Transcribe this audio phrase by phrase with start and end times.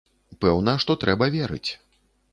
[0.45, 1.71] Пэўна, што трэба верыць.